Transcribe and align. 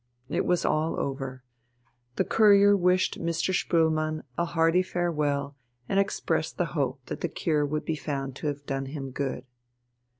It 0.29 0.47
was 0.47 0.65
all 0.65 0.99
over. 0.99 1.43
The 2.15 2.23
Courier 2.23 2.75
wished 2.75 3.19
Mr. 3.21 3.53
Spoelmann 3.53 4.23
a 4.35 4.45
hearty 4.45 4.81
farewell 4.81 5.55
and 5.87 5.99
expressed 5.99 6.57
the 6.57 6.65
hope 6.73 7.05
that 7.05 7.21
the 7.21 7.29
cure 7.29 7.67
would 7.67 7.85
be 7.85 7.95
found 7.95 8.35
to 8.37 8.47
have 8.47 8.65
done 8.65 8.87
him 8.87 9.11
good. 9.11 9.45